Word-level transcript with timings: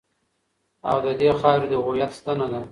او 0.89 0.97
د 1.05 1.07
دې 1.21 1.29
خاورې 1.39 1.67
د 1.69 1.73
هویت 1.85 2.11
ستنه 2.19 2.47
ده. 2.51 2.61